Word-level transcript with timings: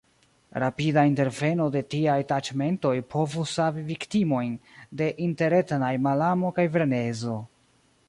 Rapida 0.61 1.01
interveno 1.09 1.67
de 1.75 1.83
tiaj 1.95 2.15
taĉmentoj 2.31 2.95
povus 3.17 3.55
savi 3.59 3.85
viktimojn 3.93 4.59
de 5.03 5.13
interetnaj 5.29 5.95
malamo 6.11 6.57
kaj 6.61 6.71
frenezo. 6.79 7.43